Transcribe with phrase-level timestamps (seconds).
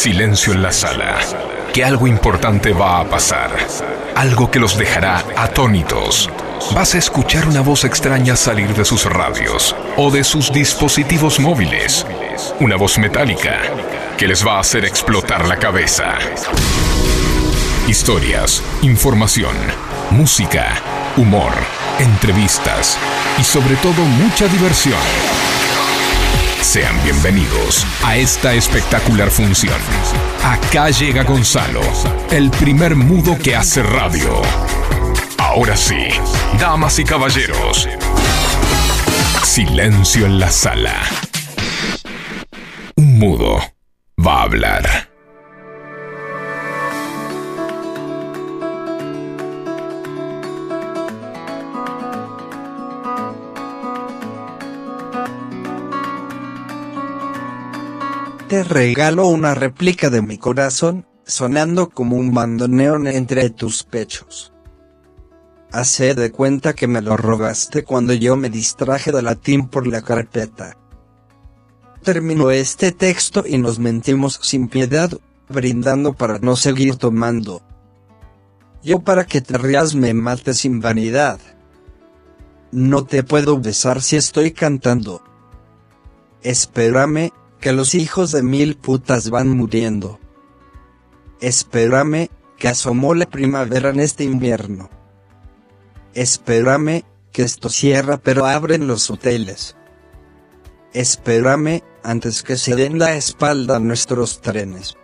[0.00, 1.18] Silencio en la sala.
[1.74, 3.50] Que algo importante va a pasar.
[4.16, 6.30] Algo que los dejará atónitos.
[6.72, 12.06] Vas a escuchar una voz extraña salir de sus radios o de sus dispositivos móviles.
[12.60, 13.60] Una voz metálica
[14.16, 16.14] que les va a hacer explotar la cabeza.
[17.86, 19.54] Historias, información,
[20.12, 20.80] música,
[21.18, 21.52] humor,
[21.98, 22.96] entrevistas
[23.38, 25.49] y sobre todo mucha diversión.
[26.62, 29.74] Sean bienvenidos a esta espectacular función.
[30.44, 31.80] Acá llega Gonzalo,
[32.30, 34.42] el primer mudo que hace radio.
[35.38, 36.08] Ahora sí,
[36.60, 37.88] damas y caballeros,
[39.42, 40.94] silencio en la sala.
[42.96, 43.58] Un mudo
[44.24, 45.09] va a hablar.
[58.50, 64.52] Te regalo una réplica de mi corazón, sonando como un bandoneón entre tus pechos.
[65.70, 70.02] Hace de cuenta que me lo robaste cuando yo me distraje de latín por la
[70.02, 70.76] carpeta.
[72.02, 75.12] Terminó este texto y nos mentimos sin piedad,
[75.48, 77.62] brindando para no seguir tomando.
[78.82, 81.38] Yo para que te rías me mate sin vanidad.
[82.72, 85.22] No te puedo besar si estoy cantando.
[86.42, 90.18] Espérame, que los hijos de mil putas van muriendo.
[91.40, 94.90] Espérame, que asomó la primavera en este invierno.
[96.14, 99.76] Espérame, que esto cierra pero abren los hoteles.
[100.92, 104.96] Espérame, antes que se den la espalda nuestros trenes.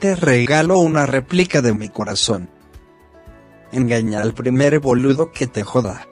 [0.00, 2.48] Te regalo una réplica de mi corazón.
[3.72, 6.06] Engaña al primer boludo que te joda.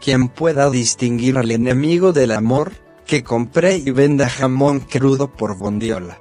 [0.00, 2.72] Quien pueda distinguir al enemigo del amor,
[3.06, 6.18] que compré y venda jamón crudo por bondiola.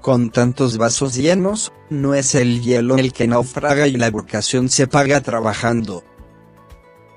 [0.00, 4.88] Con tantos vasos llenos, no es el hielo el que naufraga y la vocación se
[4.88, 6.02] paga trabajando.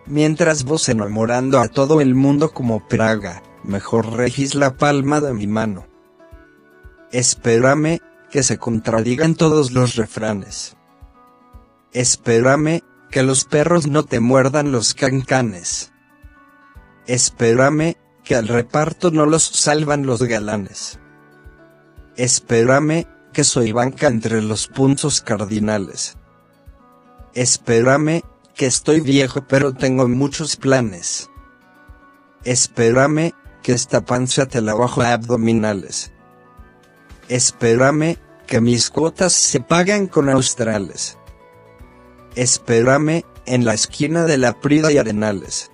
[0.06, 5.48] Mientras vos enamorando a todo el mundo como praga, mejor regis la palma de mi
[5.48, 5.88] mano.
[7.12, 8.00] Espérame,
[8.30, 10.76] que se contradigan todos los refranes.
[11.92, 15.92] Espérame, que los perros no te muerdan los cancanes.
[17.08, 21.00] Espérame, que al reparto no los salvan los galanes.
[22.18, 26.18] Espérame, que soy banca entre los puntos cardinales.
[27.34, 28.24] Espérame,
[28.56, 31.30] que estoy viejo pero tengo muchos planes.
[32.44, 36.12] Espérame, que esta panza te la bajo a abdominales.
[37.30, 41.18] Espérame, que mis cuotas se pagan con australes.
[42.36, 45.72] Espérame, en la esquina de la Prida y Arenales.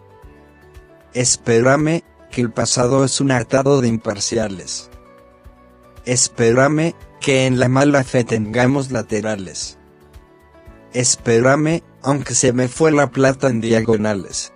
[1.14, 4.90] Espérame, que el pasado es un atado de imparciales.
[6.06, 9.78] Espérame, que en la mala fe tengamos laterales.
[10.94, 14.54] Espérame, aunque se me fue la plata en diagonales.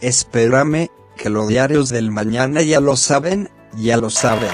[0.00, 4.50] Espérame, que los diarios del mañana ya lo saben, ya lo saben.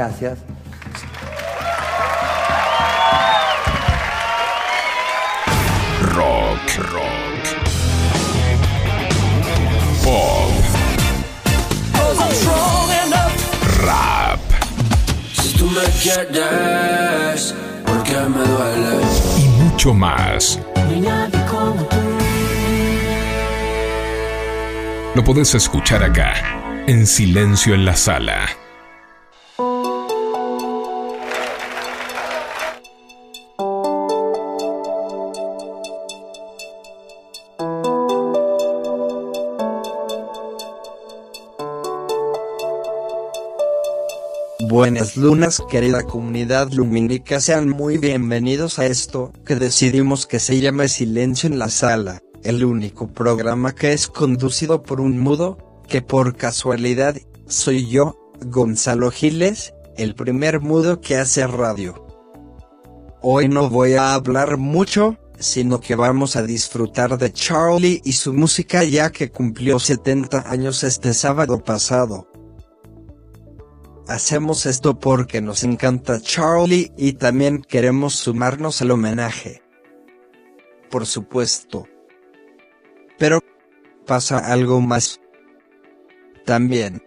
[0.00, 0.38] Gracias.
[6.14, 7.42] Rock, rock.
[10.02, 10.52] Pop.
[13.84, 14.40] Rap.
[15.34, 17.54] Si tú me quieres,
[17.84, 19.04] porque me duele.
[19.38, 20.58] Y mucho más.
[25.14, 26.32] Lo podés escuchar acá,
[26.86, 28.59] en Silencio en la Sala.
[45.00, 50.88] Buenas lunas querida comunidad lumínica sean muy bienvenidos a esto que decidimos que se llame
[50.88, 55.56] Silencio en la Sala, el único programa que es conducido por un mudo,
[55.88, 57.16] que por casualidad,
[57.46, 58.14] soy yo,
[58.44, 62.06] Gonzalo Giles, el primer mudo que hace radio.
[63.22, 68.34] Hoy no voy a hablar mucho, sino que vamos a disfrutar de Charlie y su
[68.34, 72.29] música ya que cumplió 70 años este sábado pasado.
[74.10, 79.62] Hacemos esto porque nos encanta Charlie y también queremos sumarnos al homenaje.
[80.90, 81.86] Por supuesto.
[83.20, 83.38] Pero
[84.08, 85.20] pasa algo más.
[86.44, 87.04] También.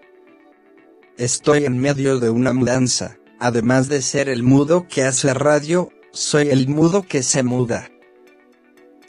[1.17, 3.17] Estoy en medio de una mudanza.
[3.37, 7.89] Además de ser el mudo que hace radio, soy el mudo que se muda.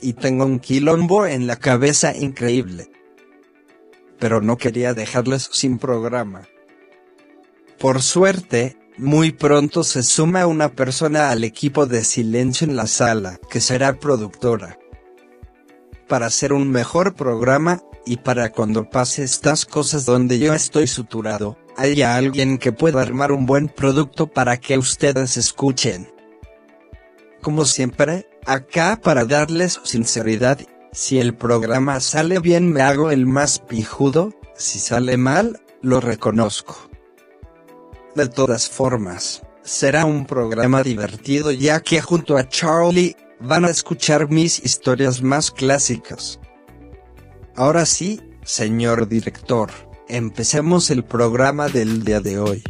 [0.01, 2.91] Y tengo un quilombo en la cabeza increíble.
[4.19, 6.49] Pero no quería dejarles sin programa.
[7.79, 13.41] Por suerte, muy pronto se suma una persona al equipo de Silencio en la Sala,
[13.51, 14.79] que será productora.
[16.09, 21.59] Para hacer un mejor programa, y para cuando pase estas cosas donde yo estoy suturado,
[21.77, 26.09] haya alguien que pueda armar un buen producto para que ustedes escuchen.
[27.43, 30.61] Como siempre, acá para darles sinceridad,
[30.93, 36.94] si el programa sale bien me hago el más pijudo, si sale mal, lo reconozco.
[38.15, 44.31] De todas formas, será un programa divertido ya que junto a Charlie, van a escuchar
[44.31, 46.39] mis historias más clásicas.
[47.57, 49.71] Ahora sí, señor director,
[50.09, 52.63] empecemos el programa del día de hoy.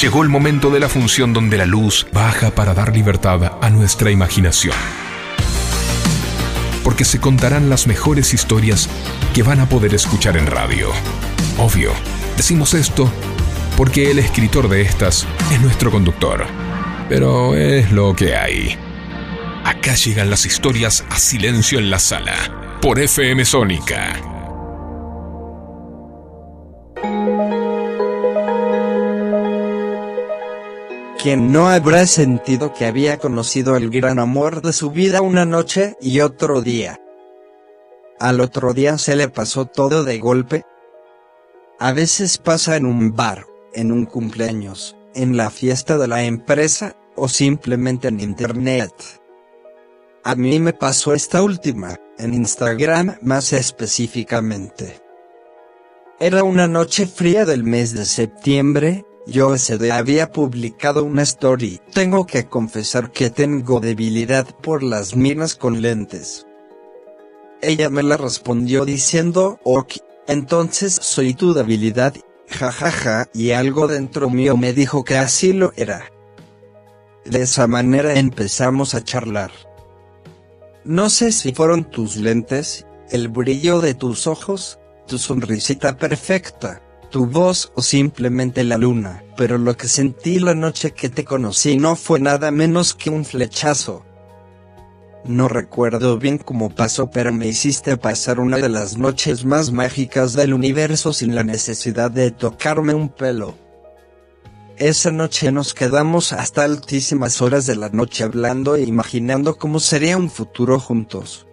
[0.00, 4.10] Llegó el momento de la función donde la luz baja para dar libertad a nuestra
[4.10, 4.74] imaginación.
[6.82, 8.88] Porque se contarán las mejores historias
[9.34, 10.88] que van a poder escuchar en radio.
[11.58, 11.92] Obvio,
[12.38, 13.12] decimos esto
[13.76, 16.46] porque el escritor de estas es nuestro conductor.
[17.10, 18.78] Pero es lo que hay.
[19.66, 24.39] Acá llegan las historias a silencio en la sala, por FM Sónica.
[31.22, 35.96] Quien no habrá sentido que había conocido el gran amor de su vida una noche
[36.00, 36.98] y otro día.
[38.18, 40.64] Al otro día se le pasó todo de golpe.
[41.78, 46.96] A veces pasa en un bar, en un cumpleaños, en la fiesta de la empresa,
[47.16, 48.94] o simplemente en internet.
[50.24, 55.02] A mí me pasó esta última, en Instagram más específicamente.
[56.18, 61.80] Era una noche fría del mes de septiembre, yo día había publicado una story.
[61.92, 66.46] Tengo que confesar que tengo debilidad por las minas con lentes.
[67.62, 69.94] Ella me la respondió diciendo, ok,
[70.26, 72.14] entonces soy tu debilidad,
[72.48, 76.10] jajaja, y algo dentro mío me dijo que así lo era.
[77.24, 79.50] De esa manera empezamos a charlar.
[80.84, 86.80] No sé si fueron tus lentes, el brillo de tus ojos, tu sonrisita perfecta
[87.10, 91.76] tu voz o simplemente la luna, pero lo que sentí la noche que te conocí
[91.76, 94.04] no fue nada menos que un flechazo.
[95.24, 100.32] No recuerdo bien cómo pasó, pero me hiciste pasar una de las noches más mágicas
[100.32, 103.54] del universo sin la necesidad de tocarme un pelo.
[104.78, 110.16] Esa noche nos quedamos hasta altísimas horas de la noche hablando e imaginando cómo sería
[110.16, 111.46] un futuro juntos.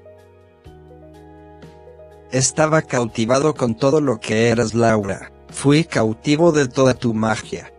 [2.32, 5.32] Estaba cautivado con todo lo que eras Laura.
[5.50, 7.74] Fui cautivo de toda tu magia.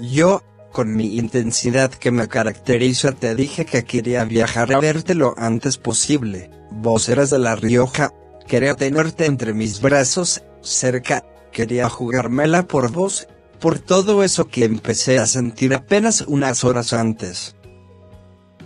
[0.00, 5.34] Yo, con mi intensidad que me caracteriza, te dije que quería viajar a verte lo
[5.38, 6.50] antes posible.
[6.70, 8.12] Vos eras de La Rioja,
[8.46, 13.28] quería tenerte entre mis brazos, cerca, quería jugármela por vos,
[13.60, 17.56] por todo eso que empecé a sentir apenas unas horas antes.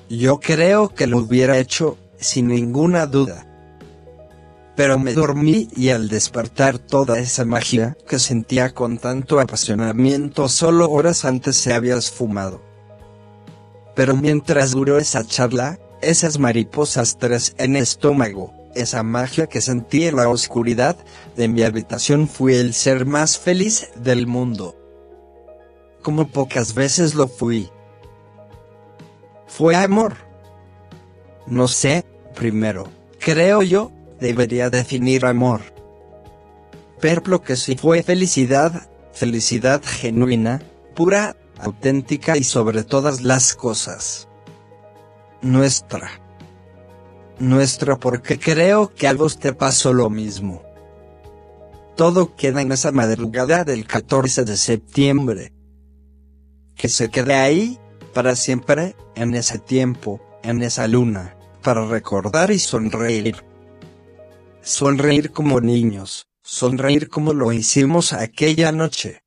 [0.08, 3.49] Yo creo que lo hubiera hecho, sin ninguna duda
[4.80, 10.90] pero me dormí y al despertar toda esa magia que sentía con tanto apasionamiento solo
[10.90, 12.62] horas antes se había esfumado.
[13.94, 20.16] Pero mientras duró esa charla, esas mariposas tres en estómago, esa magia que sentí en
[20.16, 20.96] la oscuridad
[21.36, 24.78] de mi habitación fui el ser más feliz del mundo.
[26.00, 27.68] Como pocas veces lo fui.
[29.46, 30.14] Fue amor.
[31.46, 32.02] No sé,
[32.34, 35.60] primero, creo yo, debería definir amor.
[37.00, 40.62] Pero que si fue felicidad, felicidad genuina,
[40.94, 44.28] pura, auténtica y sobre todas las cosas.
[45.42, 46.10] Nuestra.
[47.38, 50.62] Nuestra porque creo que a vos te pasó lo mismo.
[51.96, 55.52] Todo queda en esa madrugada del 14 de septiembre.
[56.74, 57.78] Que se quede ahí,
[58.12, 63.49] para siempre, en ese tiempo, en esa luna, para recordar y sonreír
[64.62, 69.22] sonreír como niños, sonreír como lo hicimos aquella noche.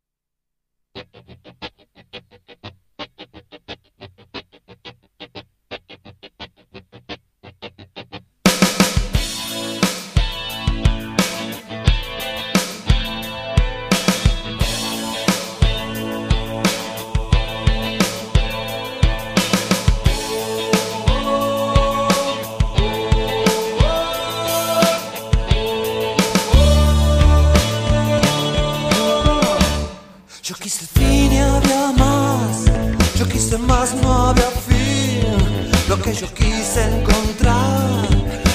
[36.19, 38.07] yo quise encontrar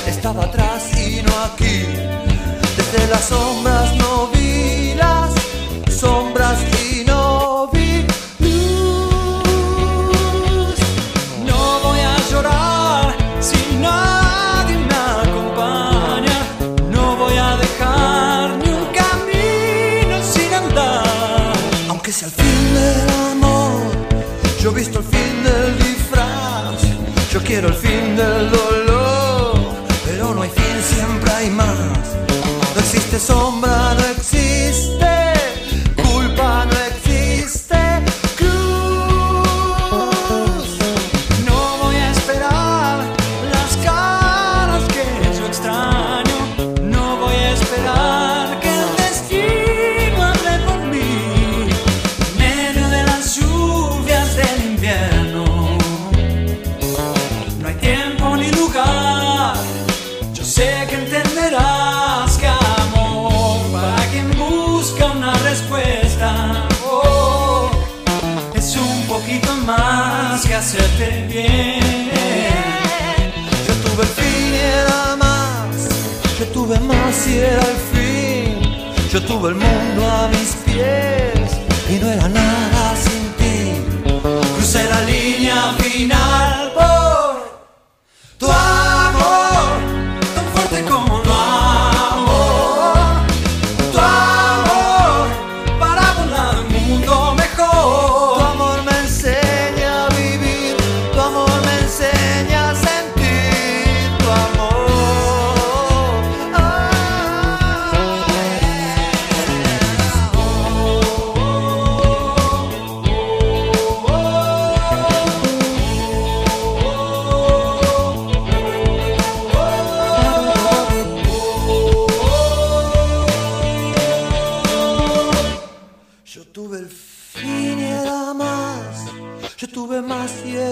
[0.07, 1.87] estaba atrás y no aquí,
[2.77, 3.78] desde la sombra.
[31.49, 31.55] hay
[32.75, 34.08] no existe sombra.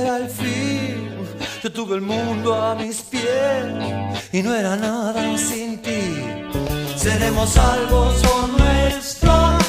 [0.07, 1.11] El fin.
[1.63, 3.65] Yo tuve el mundo a mis pies
[4.33, 6.03] y no era nada sin ti.
[6.97, 9.67] Seremos salvos por nuestro amor.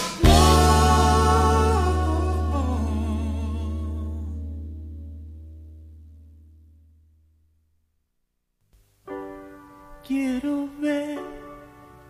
[10.08, 11.19] Quiero ver,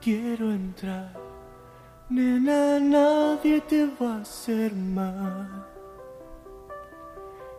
[0.02, 1.28] quiero entrar.
[2.10, 5.67] Nena, nadie te va a hacer mal,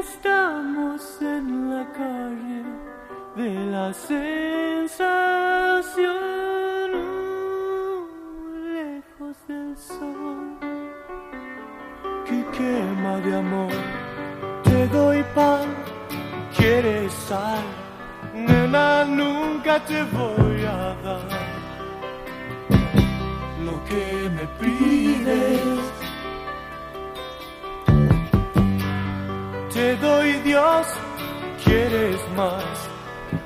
[0.00, 2.64] Estamos en la calle
[3.36, 4.90] de la sensación,
[8.74, 10.58] lejos del sol
[12.24, 13.72] que quema de amor.
[14.64, 15.68] Te doy pan,
[16.56, 17.64] quieres sal,
[18.34, 21.28] nena, nunca te voy a dar
[23.66, 25.99] lo que me pides.
[29.80, 30.86] Te doy Dios,
[31.64, 32.62] quieres más,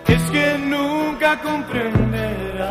[0.08, 2.68] es que nunca comprenderás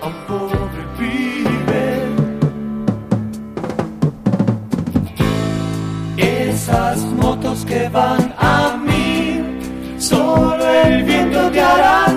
[0.00, 1.88] a un pobre pibe.
[6.18, 9.42] Esas motos que van a mí,
[9.98, 12.07] solo el viento te harán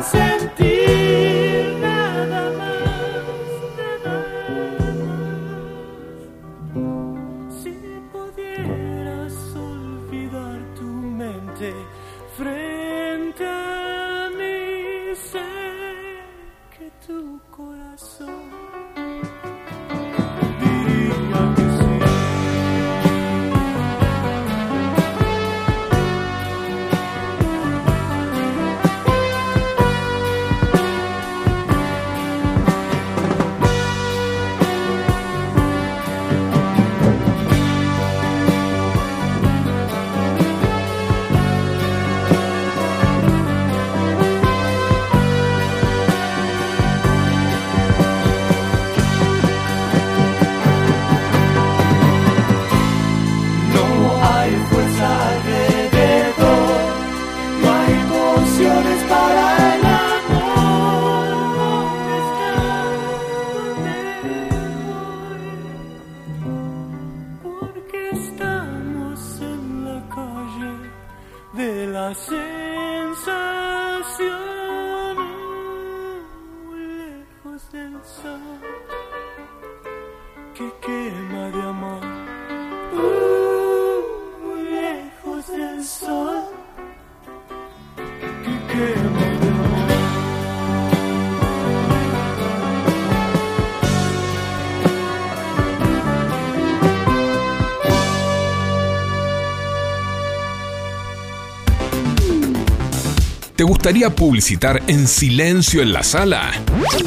[103.81, 106.51] gustaría publicitar en silencio en la sala?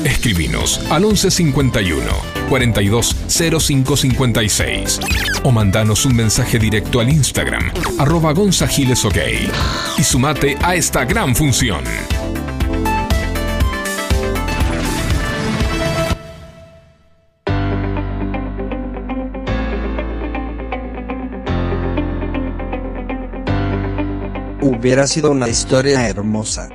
[0.04, 2.02] Escribinos al 1151
[2.48, 4.98] 420556
[5.44, 9.14] o mandanos un mensaje directo al Instagram arroba gonzagilesok
[9.98, 11.84] y sumate a esta gran función.
[24.84, 26.68] Hubiera sido una historia hermosa.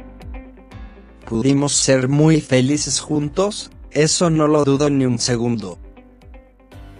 [1.28, 5.78] Pudimos ser muy felices juntos, eso no lo dudo ni un segundo.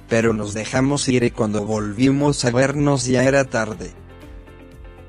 [0.08, 3.92] Pero nos dejamos ir y cuando volvimos a vernos ya era tarde.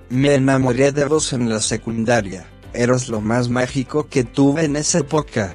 [0.08, 5.00] Me enamoré de vos en la secundaria, eras lo más mágico que tuve en esa
[5.00, 5.54] época.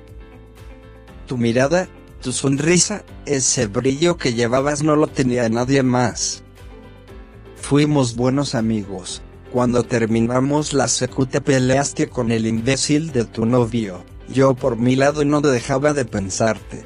[1.25, 1.88] Tu mirada,
[2.21, 6.43] tu sonrisa, ese brillo que llevabas no lo tenía nadie más.
[7.55, 9.23] Fuimos buenos amigos.
[9.51, 14.03] Cuando terminamos la secu te peleaste con el imbécil de tu novio.
[14.27, 16.86] Yo por mi lado no dejaba de pensarte.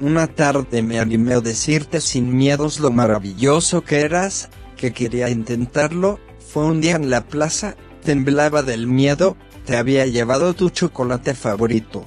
[0.00, 6.18] Una tarde me animé a decirte sin miedos lo maravilloso que eras, que quería intentarlo,
[6.38, 12.06] fue un día en la plaza, temblaba del miedo, te había llevado tu chocolate favorito.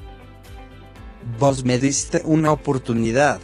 [1.40, 3.40] Vos me diste una oportunidad.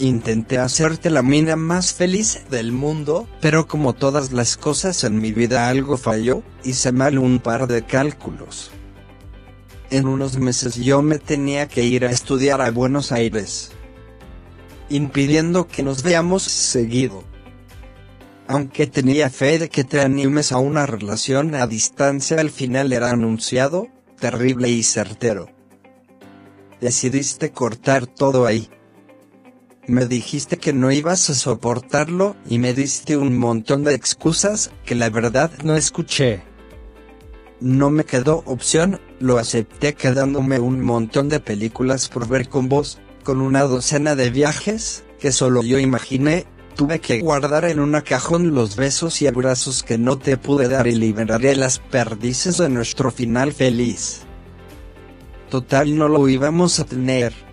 [0.00, 5.32] Intenté hacerte la mina más feliz del mundo, pero como todas las cosas en mi
[5.32, 8.70] vida algo falló, hice mal un par de cálculos.
[9.90, 13.72] En unos meses yo me tenía que ir a estudiar a Buenos Aires,
[14.88, 17.24] impidiendo que nos veamos seguido.
[18.46, 23.10] Aunque tenía fe de que te animes a una relación a distancia al final era
[23.10, 23.88] anunciado,
[24.20, 25.48] terrible y certero.
[26.80, 28.70] Decidiste cortar todo ahí.
[29.88, 34.94] Me dijiste que no ibas a soportarlo y me diste un montón de excusas que
[34.94, 36.42] la verdad no escuché.
[37.62, 42.98] No me quedó opción, lo acepté quedándome un montón de películas por ver con vos,
[43.24, 46.44] con una docena de viajes, que solo yo imaginé,
[46.76, 50.86] tuve que guardar en una cajón los besos y abrazos que no te pude dar
[50.86, 54.20] y liberaré las perdices de nuestro final feliz.
[55.48, 57.47] Total no lo íbamos a tener.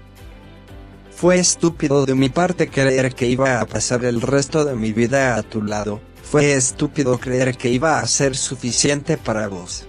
[1.15, 5.37] Fue estúpido de mi parte creer que iba a pasar el resto de mi vida
[5.37, 9.87] a tu lado, fue estúpido creer que iba a ser suficiente para vos.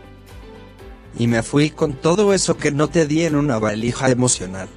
[1.18, 4.68] Y me fui con todo eso que no te di en una valija emocional.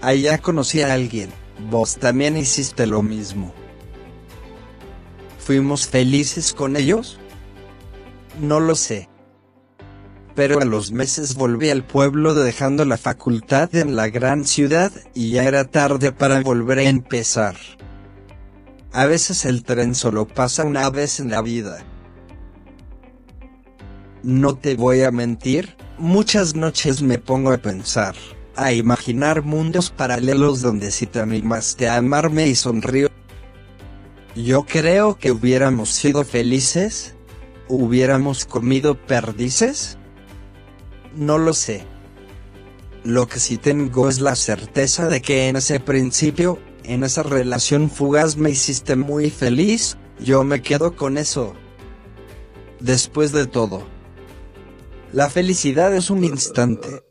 [0.00, 1.28] Allá conocí a alguien,
[1.68, 3.52] vos también hiciste lo mismo.
[5.38, 7.18] ¿Fuimos felices con ellos?
[8.40, 9.07] No lo sé
[10.38, 15.30] pero a los meses volví al pueblo dejando la facultad en la gran ciudad y
[15.32, 17.56] ya era tarde para volver a empezar.
[18.92, 21.78] A veces el tren solo pasa una vez en la vida.
[24.22, 28.14] No te voy a mentir, muchas noches me pongo a pensar,
[28.54, 33.08] a imaginar mundos paralelos donde si te animaste a amarme y sonrío.
[34.36, 37.16] Yo creo que hubiéramos sido felices,
[37.66, 39.97] hubiéramos comido perdices.
[41.18, 41.84] No lo sé.
[43.02, 47.90] Lo que sí tengo es la certeza de que en ese principio, en esa relación
[47.90, 51.54] fugaz me hiciste muy feliz, yo me quedo con eso.
[52.78, 53.82] Después de todo,
[55.12, 57.02] la felicidad es un instante.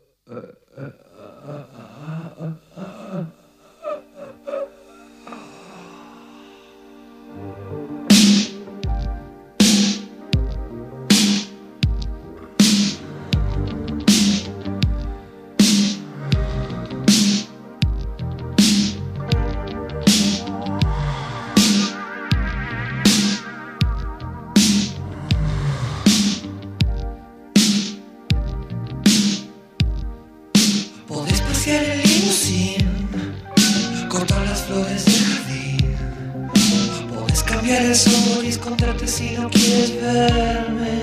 [39.08, 41.00] Si no quieres verme.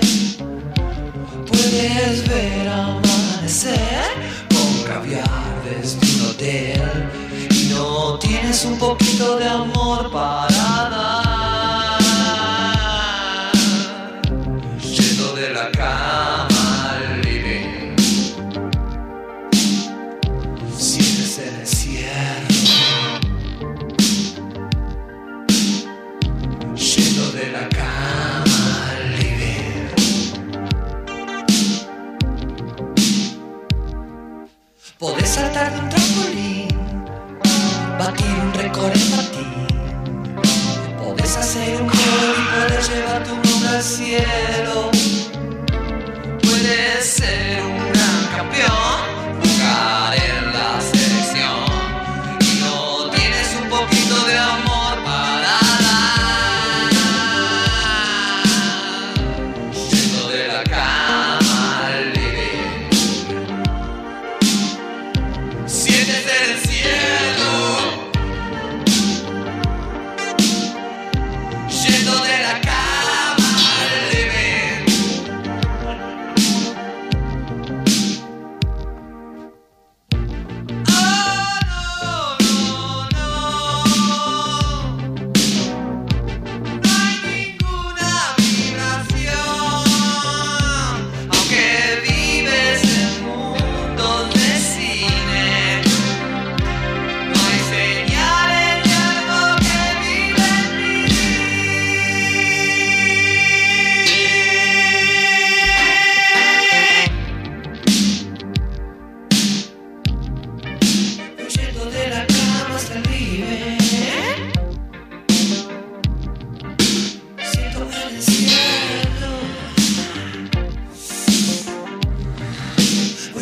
[1.46, 4.04] Puedes ver amanecer
[4.48, 7.10] con caviar desde un hotel.
[7.50, 10.46] Y no tienes un poquito de amor para
[10.90, 11.25] dar.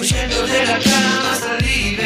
[0.04, 1.96] huyendo de la cama salí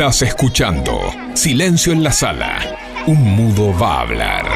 [0.00, 0.98] Estás escuchando
[1.34, 2.58] Silencio en la Sala.
[3.06, 4.46] Un mudo va a hablar.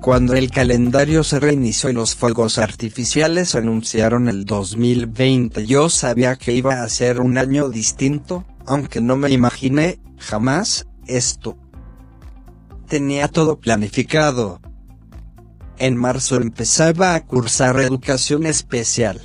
[0.00, 6.52] Cuando el calendario se reinició y los fuegos artificiales anunciaron el 2020, yo sabía que
[6.52, 11.58] iba a ser un año distinto, aunque no me imaginé, jamás, esto.
[12.88, 14.58] Tenía todo planificado.
[15.80, 19.18] En marzo empezaba a cursar educación especial.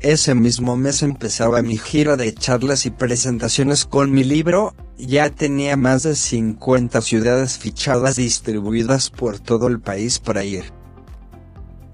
[0.00, 5.76] Ese mismo mes empezaba mi gira de charlas y presentaciones con mi libro, ya tenía
[5.76, 10.64] más de 50 ciudades fichadas distribuidas por todo el país para ir.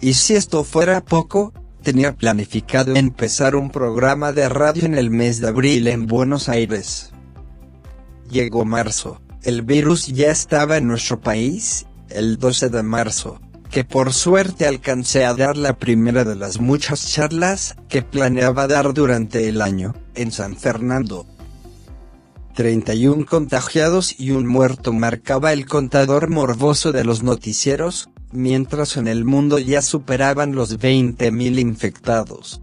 [0.01, 5.43] Y si esto fuera poco, tenía planificado empezar un programa de radio en el mes
[5.43, 7.11] de abril en Buenos Aires.
[8.31, 13.41] Llegó marzo, el virus ya estaba en nuestro país, el 12 de marzo,
[13.71, 18.95] que por suerte alcancé a dar la primera de las muchas charlas que planeaba dar
[18.95, 21.27] durante el año, en San Fernando.
[22.55, 29.27] 31 contagiados y un muerto marcaba el contador morboso de los noticieros, mientras en el
[29.27, 32.63] mundo ya superaban los 20.000 infectados.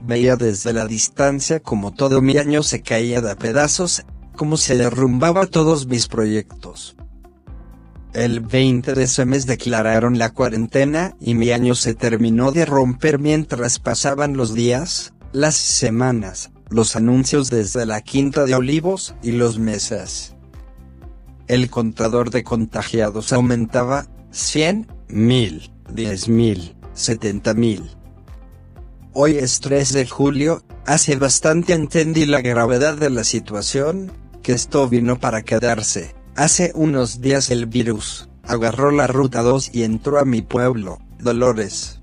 [0.00, 5.46] Veía desde la distancia como todo mi año se caía de pedazos, como se derrumbaba
[5.46, 6.96] todos mis proyectos.
[8.12, 13.20] El 20 de ese mes declararon la cuarentena y mi año se terminó de romper
[13.20, 19.60] mientras pasaban los días, las semanas, los anuncios desde la Quinta de Olivos y los
[19.60, 20.34] meses.
[21.46, 27.96] El contador de contagiados aumentaba, 100, 1000, 10.000, 70.000.
[29.12, 34.10] Hoy es 3 de julio, hace bastante entendí la gravedad de la situación,
[34.42, 36.19] que esto vino para quedarse.
[36.36, 42.00] Hace unos días el virus, agarró la ruta 2 y entró a mi pueblo, Dolores.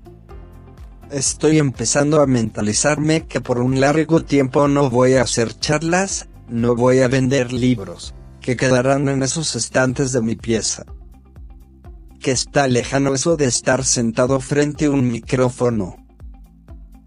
[1.10, 6.76] Estoy empezando a mentalizarme que por un largo tiempo no voy a hacer charlas, no
[6.76, 10.84] voy a vender libros, que quedarán en esos estantes de mi pieza.
[12.20, 15.96] Que está lejano eso de estar sentado frente a un micrófono.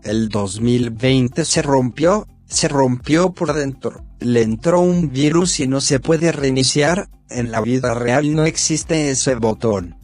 [0.03, 5.99] El 2020 se rompió, se rompió por dentro, le entró un virus y no se
[5.99, 9.97] puede reiniciar, en la vida real no existe ese botón.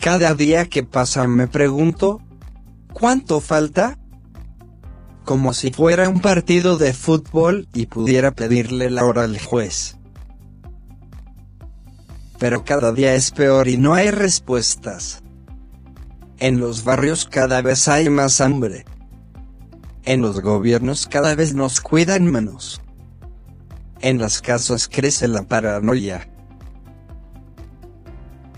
[0.00, 2.20] Cada día que pasa me pregunto,
[2.92, 3.98] ¿cuánto falta?
[5.24, 9.96] Como si fuera un partido de fútbol y pudiera pedirle la hora al juez.
[12.38, 15.22] Pero cada día es peor y no hay respuestas.
[16.38, 18.84] En los barrios cada vez hay más hambre.
[20.04, 22.80] En los gobiernos cada vez nos cuidan menos.
[24.00, 26.28] En las casas crece la paranoia.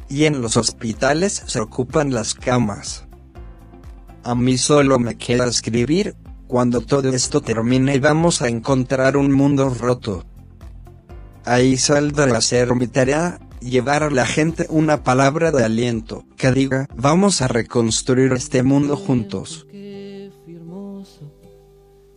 [0.09, 3.07] Y en los hospitales se ocupan las camas.
[4.23, 6.15] A mí solo me queda escribir,
[6.47, 10.27] cuando todo esto termine vamos a encontrar un mundo roto.
[11.47, 16.53] Ahí saldrá a hacer mi tarea, llevar a la gente una palabra de aliento, que
[16.53, 19.67] diga, vamos a reconstruir este mundo juntos.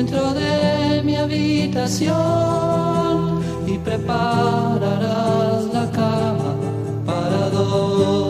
[0.00, 2.14] dentro de mi habitación
[3.66, 6.54] y prepararás la cama
[7.04, 8.29] para dos.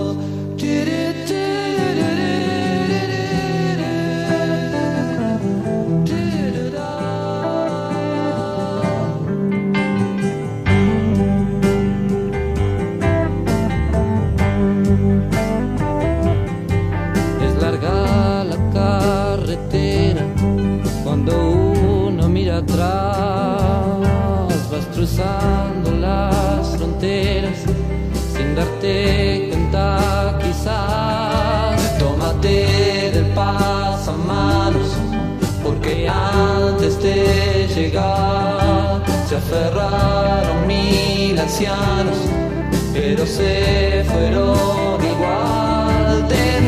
[28.81, 31.99] Sin darte cuenta quizás.
[31.99, 34.97] Tómate del pasamanos
[35.63, 42.17] porque antes de llegar se aferraron mil ancianos,
[42.93, 46.27] pero se fueron igual.
[46.29, 46.59] Te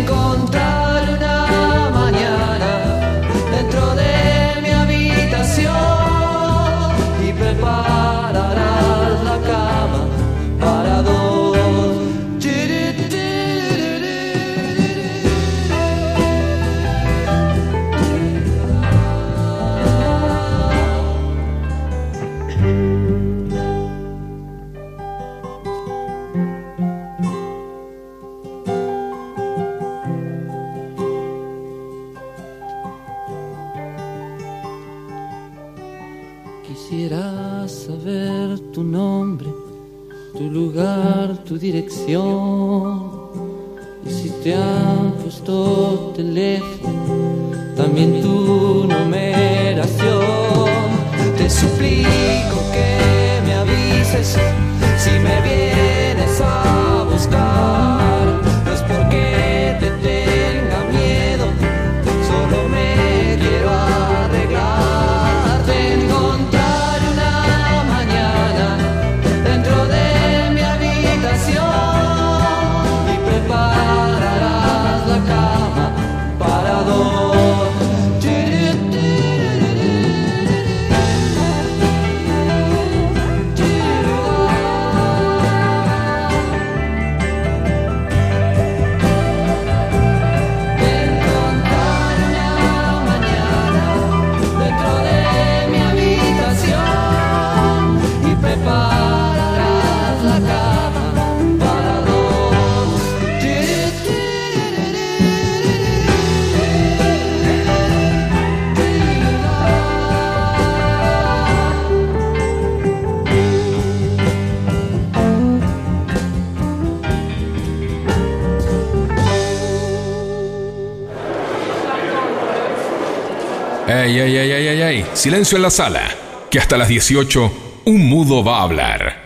[124.02, 125.06] ¡Ey, ey, ey, ey, ey, ey!
[125.14, 126.02] Silencio en la sala,
[126.50, 127.52] que hasta las 18
[127.84, 129.22] un mudo va a hablar.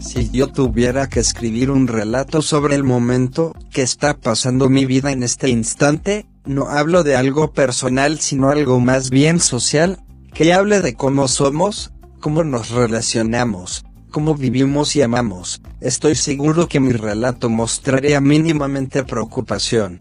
[0.00, 5.12] Si yo tuviera que escribir un relato sobre el momento que está pasando mi vida
[5.12, 10.02] en este instante, no hablo de algo personal sino algo más bien social,
[10.34, 15.62] que hable de cómo somos, cómo nos relacionamos, cómo vivimos y amamos.
[15.80, 20.00] Estoy seguro que mi relato mostraría mínimamente preocupación.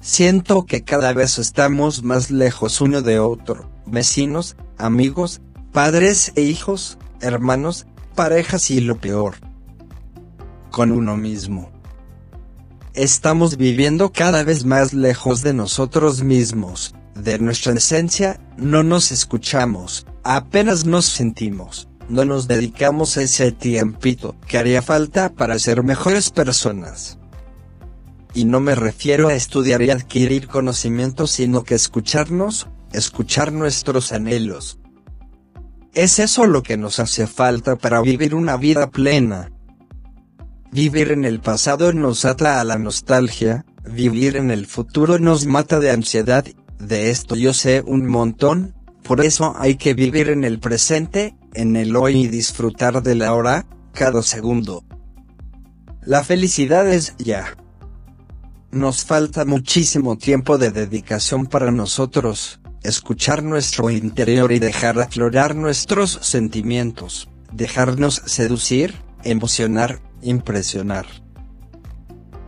[0.00, 5.40] Siento que cada vez estamos más lejos uno de otro, vecinos, amigos,
[5.72, 9.36] padres e hijos, hermanos, parejas y lo peor,
[10.70, 11.70] con uno mismo.
[12.94, 20.06] Estamos viviendo cada vez más lejos de nosotros mismos, de nuestra esencia, no nos escuchamos,
[20.24, 27.18] apenas nos sentimos, no nos dedicamos ese tiempito que haría falta para ser mejores personas.
[28.34, 34.78] Y no me refiero a estudiar y adquirir conocimiento, sino que escucharnos, escuchar nuestros anhelos.
[35.94, 39.50] Es eso lo que nos hace falta para vivir una vida plena.
[40.70, 45.80] Vivir en el pasado nos ata a la nostalgia, vivir en el futuro nos mata
[45.80, 46.44] de ansiedad,
[46.78, 51.76] de esto yo sé un montón, por eso hay que vivir en el presente, en
[51.76, 54.84] el hoy y disfrutar de la hora, cada segundo.
[56.02, 57.56] La felicidad es ya.
[58.70, 66.10] Nos falta muchísimo tiempo de dedicación para nosotros, escuchar nuestro interior y dejar aflorar nuestros
[66.22, 68.94] sentimientos, dejarnos seducir,
[69.24, 71.06] emocionar, impresionar.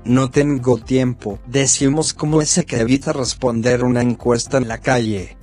[0.04, 5.36] No tengo tiempo, decimos como ese que evita responder una encuesta en la calle.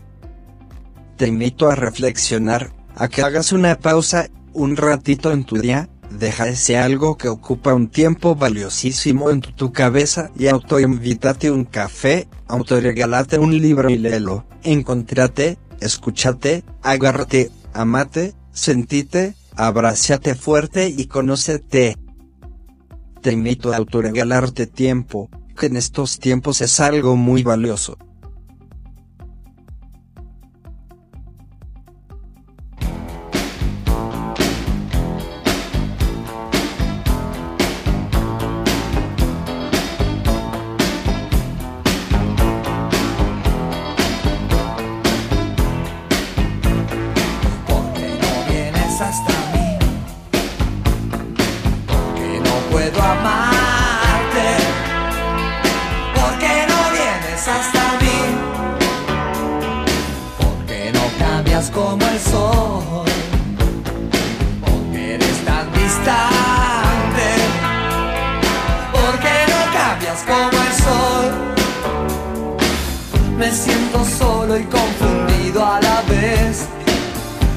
[1.15, 6.47] Te invito a reflexionar, a que hagas una pausa, un ratito en tu día, deja
[6.47, 13.37] ese algo que ocupa un tiempo valiosísimo en tu, cabeza y autoinvítate un café, autoregalate
[13.37, 21.97] un libro y léelo, encontrate, escúchate, agárrate, amate, sentite, abrázate fuerte y conócete.
[23.21, 27.97] Te invito a autoregalarte tiempo, que en estos tiempos es algo muy valioso.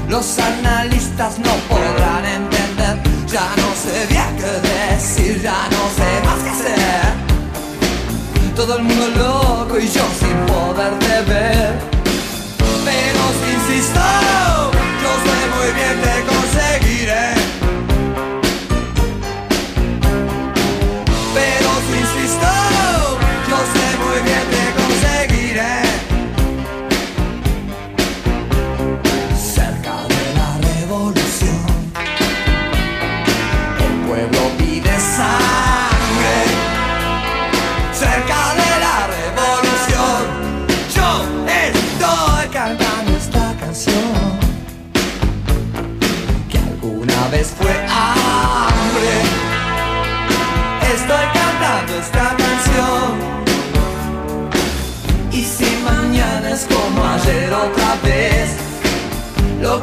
[0.09, 2.97] Los analistas no podrán entender.
[3.27, 7.13] Ya no sé bien qué decir, ya no sé más qué hacer.
[8.53, 11.79] Todo el mundo loco y yo sin poderte ver.
[12.83, 14.01] Pero si insisto,
[15.01, 16.10] yo sé muy bien te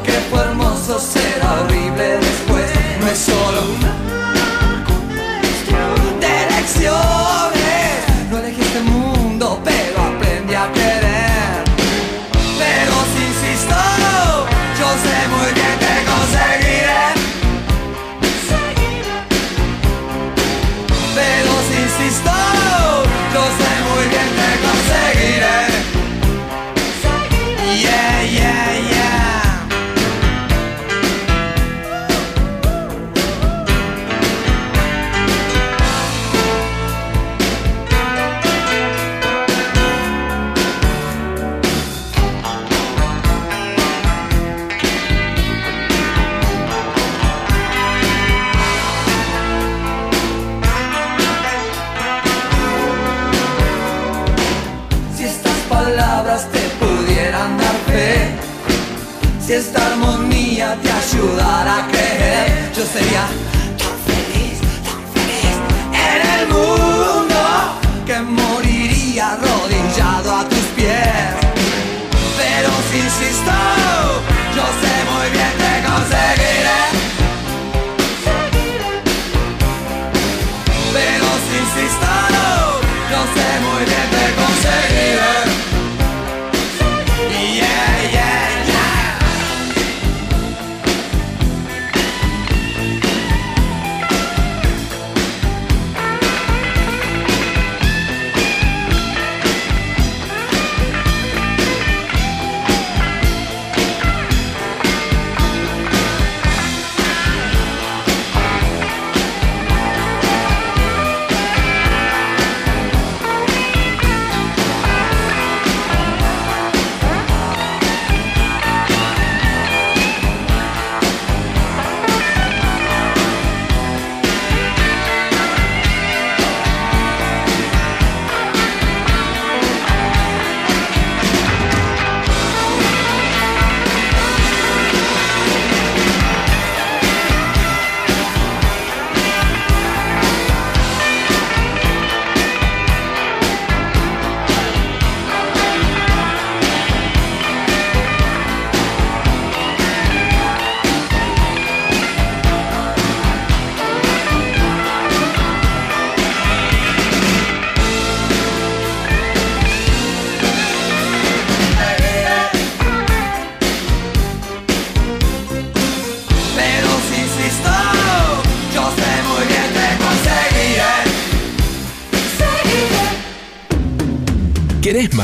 [0.09, 2.71] que fue hermoso será horrible después.
[3.01, 3.88] No es solo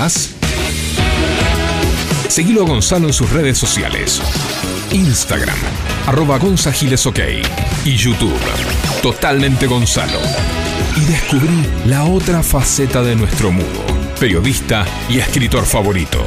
[0.05, 0.35] más?
[2.29, 4.21] Seguilo a Gonzalo en sus redes sociales.
[4.93, 5.57] Instagram,
[6.07, 7.19] arroba gonzagilesok
[7.85, 8.39] y YouTube,
[9.03, 10.19] totalmente Gonzalo.
[10.97, 13.67] Y descubrí la otra faceta de nuestro mudo,
[14.21, 16.23] periodista y escritor favorito.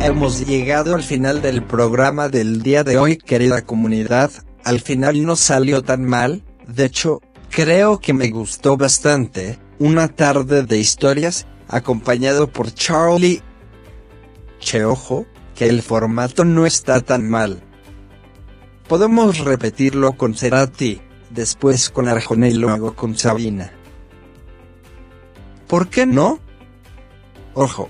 [0.00, 4.30] Hemos llegado al final del programa del día de hoy, querida comunidad.
[4.64, 9.58] Al final no salió tan mal, de hecho, creo que me gustó bastante.
[9.78, 13.42] Una tarde de historias, acompañado por Charlie.
[14.60, 17.62] Che, ojo, que el formato no está tan mal.
[18.88, 21.00] Podemos repetirlo con Cerati,
[21.30, 23.72] después con Arjona y luego con Sabina.
[25.66, 26.38] ¿Por qué no?
[27.54, 27.88] Ojo.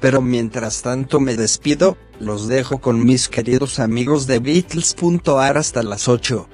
[0.00, 6.06] Pero mientras tanto me despido, los dejo con mis queridos amigos de Beatles.ar hasta las
[6.06, 6.48] 8.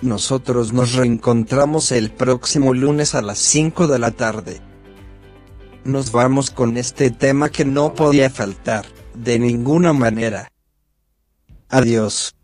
[0.00, 4.60] Nosotros nos reencontramos el próximo lunes a las 5 de la tarde.
[5.84, 10.50] Nos vamos con este tema que no podía faltar, de ninguna manera.
[11.68, 12.34] Adiós.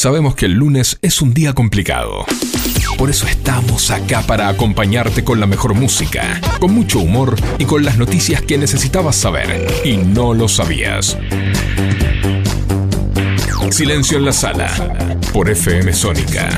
[0.00, 2.24] Sabemos que el lunes es un día complicado.
[2.96, 7.84] Por eso estamos acá para acompañarte con la mejor música, con mucho humor y con
[7.84, 11.18] las noticias que necesitabas saber y no lo sabías.
[13.70, 16.48] Silencio en la sala, por FM Sónica.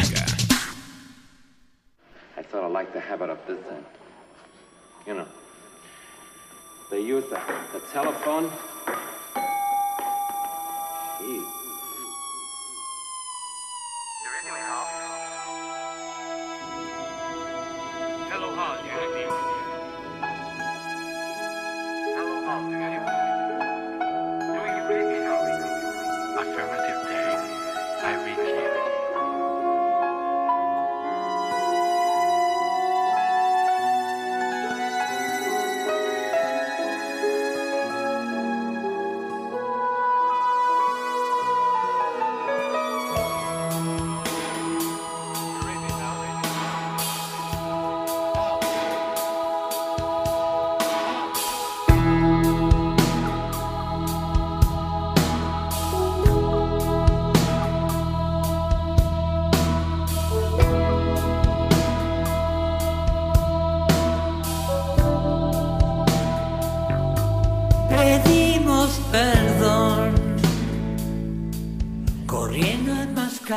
[22.52, 23.21] Altyazı M.K.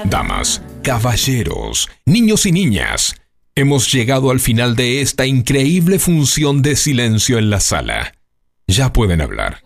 [0.10, 3.16] Damas, caballeros, niños y niñas,
[3.56, 8.14] hemos llegado al final de esta increíble función de silencio en la sala.
[8.68, 9.64] Ya pueden hablar.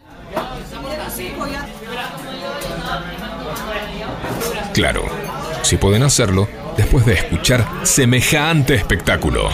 [4.74, 5.06] Claro,
[5.64, 9.50] si pueden hacerlo después de escuchar semejante espectáculo.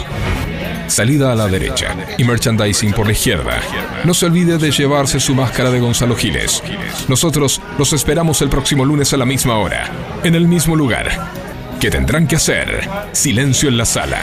[0.86, 3.60] Salida a la derecha y merchandising por la izquierda.
[4.06, 6.62] No se olvide de llevarse su máscara de Gonzalo Giles.
[7.08, 9.90] Nosotros los esperamos el próximo lunes a la misma hora,
[10.22, 11.32] en el mismo lugar.
[11.80, 12.88] ¿Qué tendrán que hacer?
[13.10, 14.20] Silencio en la sala.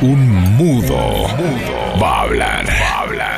[0.00, 1.28] Un mudo
[2.02, 2.66] va a hablar.
[2.68, 3.35] Va a hablar.